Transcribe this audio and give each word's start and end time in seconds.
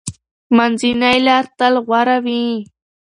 منځنۍ 0.55 1.17
لار 1.27 1.45
تل 1.57 1.73
غوره 1.85 2.17
وي. 2.25 2.45